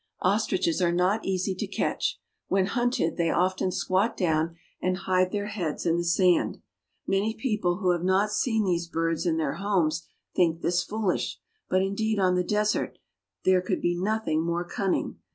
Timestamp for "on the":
12.17-12.43